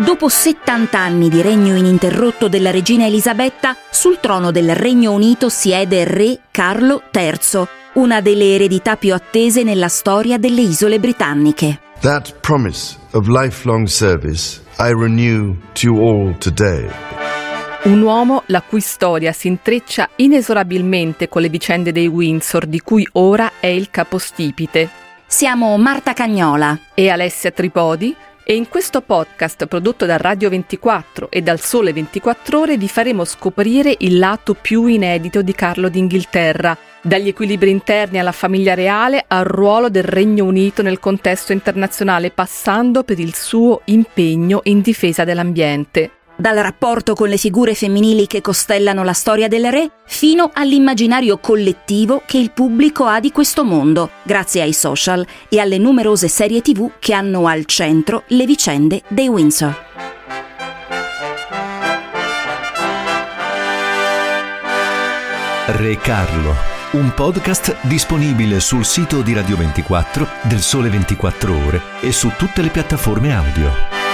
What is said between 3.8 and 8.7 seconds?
sul trono del Regno Unito siede re Carlo III, una delle